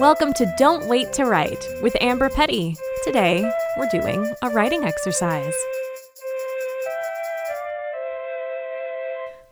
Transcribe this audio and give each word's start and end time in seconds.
Welcome 0.00 0.32
to 0.32 0.50
Don't 0.56 0.88
Wait 0.88 1.12
to 1.12 1.26
Write 1.26 1.62
with 1.82 1.94
Amber 2.00 2.30
Petty. 2.30 2.74
Today, 3.04 3.42
we're 3.76 3.90
doing 3.90 4.34
a 4.40 4.48
writing 4.48 4.82
exercise. 4.82 5.52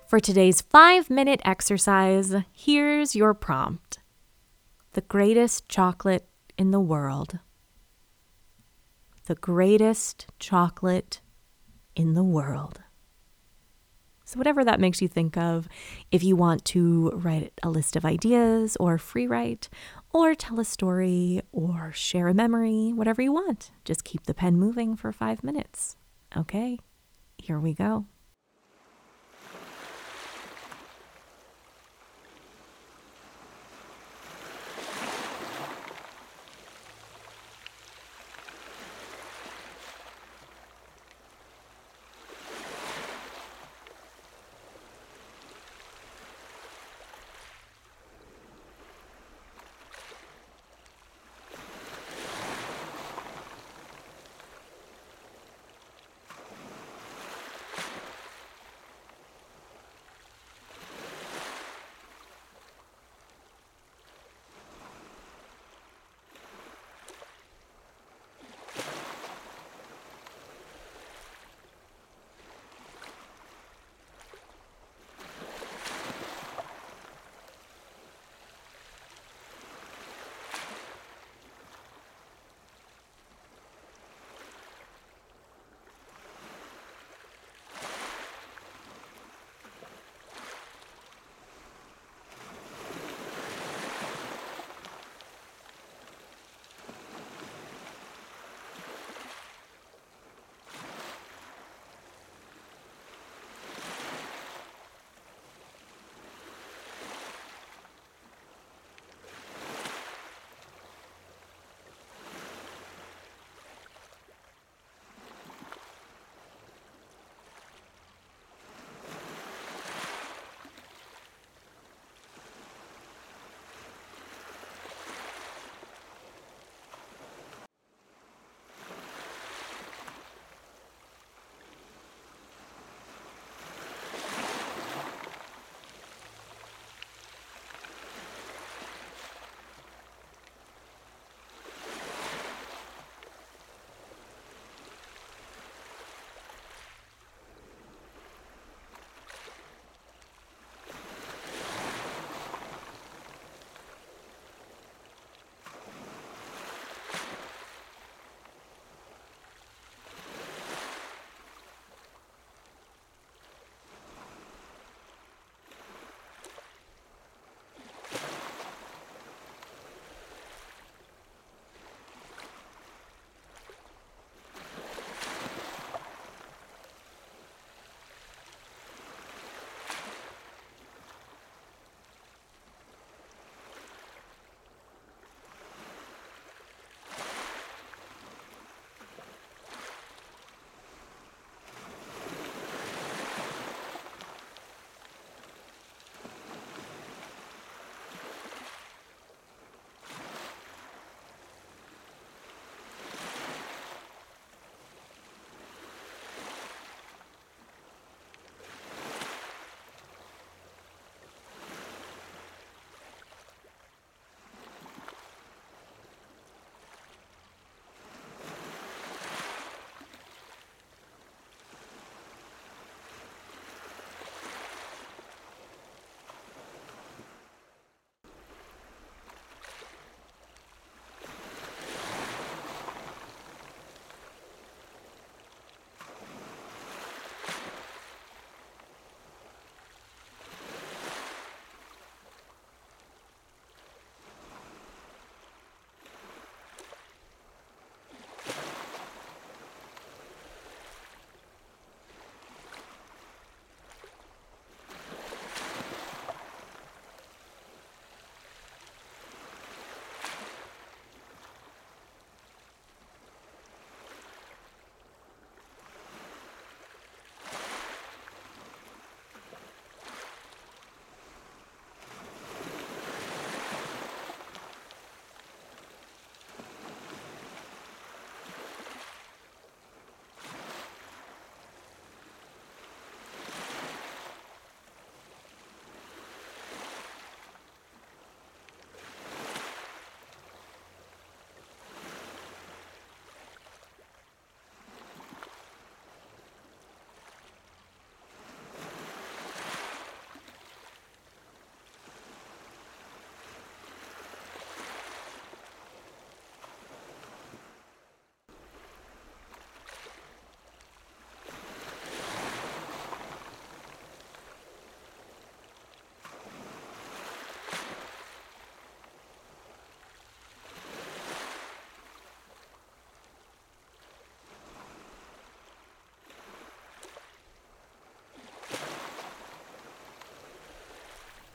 For 0.07 0.19
today's 0.19 0.63
five 0.63 1.11
minute 1.11 1.43
exercise, 1.45 2.35
here's 2.51 3.15
your 3.15 3.35
prompt 3.35 3.99
The 4.95 5.03
greatest 5.03 5.69
chocolate 5.69 6.27
in 6.57 6.71
the 6.71 6.81
world. 6.81 7.41
The 9.27 9.35
greatest 9.35 10.29
chocolate 10.39 11.21
in 11.95 12.15
the 12.15 12.25
world. 12.25 12.81
So, 14.29 14.37
whatever 14.37 14.63
that 14.63 14.79
makes 14.79 15.01
you 15.01 15.09
think 15.09 15.39
of, 15.39 15.71
if 16.11 16.23
you 16.23 16.37
want 16.37 16.63
to 16.67 17.13
write 17.15 17.59
a 17.63 17.71
list 17.71 17.97
of 17.97 18.05
ideas 18.05 18.77
or 18.79 18.99
free 18.99 19.27
write 19.27 19.71
or 20.13 20.35
tell 20.35 20.61
a 20.61 20.67
story 20.67 21.41
or 21.51 21.93
share 21.95 22.29
a 22.29 22.35
memory, 22.35 22.93
whatever 22.93 23.23
you 23.23 23.33
want, 23.33 23.71
just 23.87 24.05
keep 24.05 24.27
the 24.27 24.35
pen 24.35 24.59
moving 24.59 24.97
for 24.97 25.13
five 25.13 25.43
minutes. 25.43 25.97
Okay, 26.37 26.79
here 27.39 27.59
we 27.59 27.73
go. 27.73 28.05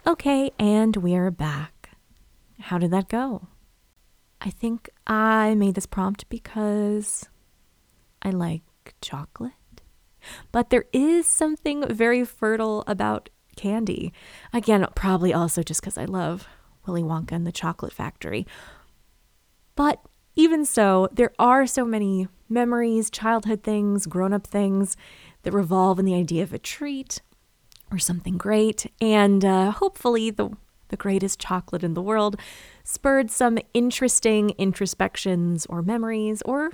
Okay, 0.05 0.51
and 0.59 0.97
we're 0.97 1.31
back. 1.31 1.91
How 2.59 2.77
did 2.77 2.91
that 2.91 3.07
go? 3.07 3.47
I 4.41 4.49
think 4.49 4.89
I 5.07 5.55
made 5.55 5.75
this 5.75 5.85
prompt 5.85 6.27
because 6.27 7.29
I 8.21 8.31
like 8.31 8.63
chocolate. 8.99 9.53
But 10.51 10.71
there 10.71 10.83
is 10.91 11.25
something 11.25 11.87
very 11.87 12.25
fertile 12.25 12.83
about 12.85 13.29
candy. 13.55 14.11
Again, 14.51 14.85
probably 14.93 15.33
also 15.33 15.63
just 15.63 15.79
because 15.79 15.97
I 15.97 16.03
love 16.03 16.49
Willy 16.85 17.03
Wonka 17.03 17.31
and 17.31 17.47
the 17.47 17.53
Chocolate 17.53 17.93
Factory. 17.93 18.45
But 19.73 20.01
even 20.35 20.65
so, 20.65 21.07
there 21.13 21.31
are 21.39 21.65
so 21.65 21.85
many 21.85 22.27
memories, 22.49 23.09
childhood 23.09 23.63
things, 23.63 24.05
grown 24.05 24.33
up 24.33 24.47
things 24.47 24.97
that 25.43 25.53
revolve 25.53 25.97
in 25.97 26.03
the 26.03 26.15
idea 26.15 26.43
of 26.43 26.51
a 26.51 26.59
treat 26.59 27.21
or 27.93 27.99
something 27.99 28.37
great. 28.37 28.91
And 28.99 29.45
uh, 29.45 29.71
hopefully, 29.71 30.31
the, 30.31 30.49
the 30.89 30.97
greatest 30.97 31.39
chocolate 31.39 31.83
in 31.83 31.93
the 31.93 32.01
world 32.01 32.35
spurred 32.83 33.29
some 33.29 33.59
interesting 33.73 34.49
introspections 34.57 35.65
or 35.67 35.81
memories 35.81 36.41
or 36.41 36.71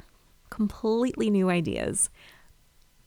completely 0.50 1.30
new 1.30 1.50
ideas. 1.50 2.10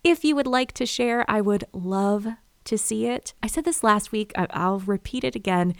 If 0.04 0.24
you 0.24 0.36
would 0.36 0.46
like 0.46 0.72
to 0.72 0.86
share, 0.86 1.24
I 1.28 1.40
would 1.40 1.64
love 1.72 2.26
to 2.64 2.78
see 2.78 3.06
it. 3.06 3.34
I 3.42 3.46
said 3.46 3.64
this 3.64 3.82
last 3.82 4.12
week, 4.12 4.32
I'll 4.36 4.80
repeat 4.80 5.24
it 5.24 5.34
again. 5.34 5.74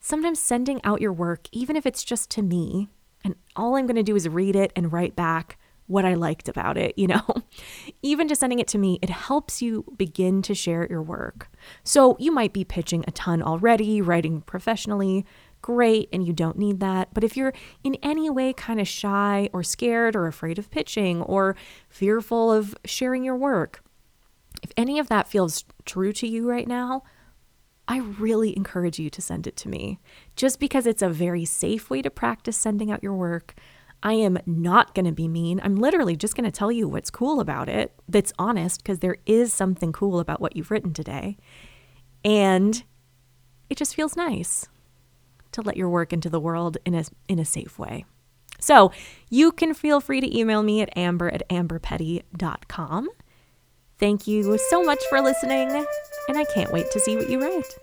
Sometimes 0.00 0.38
sending 0.38 0.80
out 0.84 1.00
your 1.00 1.12
work, 1.12 1.48
even 1.50 1.76
if 1.76 1.86
it's 1.86 2.04
just 2.04 2.30
to 2.30 2.42
me, 2.42 2.88
and 3.24 3.34
all 3.56 3.76
I'm 3.76 3.86
going 3.86 3.96
to 3.96 4.02
do 4.02 4.14
is 4.14 4.28
read 4.28 4.54
it 4.54 4.72
and 4.76 4.92
write 4.92 5.16
back 5.16 5.57
what 5.88 6.04
I 6.04 6.14
liked 6.14 6.48
about 6.48 6.76
it, 6.76 6.96
you 6.96 7.08
know? 7.08 7.24
Even 8.02 8.28
just 8.28 8.40
sending 8.40 8.60
it 8.60 8.68
to 8.68 8.78
me, 8.78 8.98
it 9.02 9.10
helps 9.10 9.60
you 9.60 9.84
begin 9.96 10.42
to 10.42 10.54
share 10.54 10.86
your 10.88 11.02
work. 11.02 11.50
So 11.82 12.16
you 12.20 12.30
might 12.30 12.52
be 12.52 12.64
pitching 12.64 13.04
a 13.08 13.10
ton 13.10 13.42
already, 13.42 14.00
writing 14.00 14.42
professionally, 14.42 15.26
great, 15.62 16.08
and 16.12 16.26
you 16.26 16.32
don't 16.32 16.58
need 16.58 16.80
that. 16.80 17.08
But 17.12 17.24
if 17.24 17.36
you're 17.36 17.54
in 17.82 17.96
any 18.02 18.30
way 18.30 18.52
kind 18.52 18.80
of 18.80 18.86
shy 18.86 19.48
or 19.52 19.62
scared 19.62 20.14
or 20.14 20.26
afraid 20.26 20.58
of 20.58 20.70
pitching 20.70 21.22
or 21.22 21.56
fearful 21.88 22.52
of 22.52 22.76
sharing 22.84 23.24
your 23.24 23.36
work, 23.36 23.82
if 24.62 24.72
any 24.76 24.98
of 24.98 25.08
that 25.08 25.28
feels 25.28 25.64
true 25.84 26.12
to 26.12 26.26
you 26.26 26.48
right 26.48 26.68
now, 26.68 27.02
I 27.86 27.98
really 27.98 28.54
encourage 28.54 28.98
you 28.98 29.08
to 29.08 29.22
send 29.22 29.46
it 29.46 29.56
to 29.58 29.68
me. 29.68 29.98
Just 30.36 30.60
because 30.60 30.86
it's 30.86 31.02
a 31.02 31.08
very 31.08 31.46
safe 31.46 31.88
way 31.88 32.02
to 32.02 32.10
practice 32.10 32.56
sending 32.56 32.90
out 32.90 33.02
your 33.02 33.14
work, 33.14 33.54
I 34.02 34.12
am 34.14 34.38
not 34.46 34.94
going 34.94 35.06
to 35.06 35.12
be 35.12 35.28
mean. 35.28 35.60
I'm 35.62 35.76
literally 35.76 36.16
just 36.16 36.36
going 36.36 36.44
to 36.44 36.56
tell 36.56 36.70
you 36.70 36.88
what's 36.88 37.10
cool 37.10 37.40
about 37.40 37.68
it, 37.68 37.92
that's 38.08 38.32
honest, 38.38 38.82
because 38.82 39.00
there 39.00 39.16
is 39.26 39.52
something 39.52 39.92
cool 39.92 40.20
about 40.20 40.40
what 40.40 40.56
you've 40.56 40.70
written 40.70 40.92
today. 40.92 41.36
And 42.24 42.82
it 43.68 43.76
just 43.76 43.94
feels 43.94 44.16
nice 44.16 44.68
to 45.52 45.62
let 45.62 45.76
your 45.76 45.88
work 45.88 46.12
into 46.12 46.30
the 46.30 46.40
world 46.40 46.78
in 46.84 46.94
a, 46.94 47.04
in 47.28 47.38
a 47.38 47.44
safe 47.44 47.78
way. 47.78 48.04
So 48.60 48.92
you 49.30 49.52
can 49.52 49.74
feel 49.74 50.00
free 50.00 50.20
to 50.20 50.38
email 50.38 50.62
me 50.62 50.80
at 50.80 50.96
amber 50.96 51.28
at 51.28 51.48
amberpetty.com. 51.48 53.08
Thank 53.98 54.26
you 54.28 54.58
so 54.70 54.82
much 54.84 55.02
for 55.08 55.20
listening, 55.20 55.70
and 56.28 56.38
I 56.38 56.44
can't 56.54 56.72
wait 56.72 56.90
to 56.92 57.00
see 57.00 57.16
what 57.16 57.28
you 57.28 57.40
write. 57.40 57.78